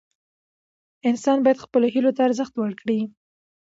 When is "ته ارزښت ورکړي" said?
2.15-2.99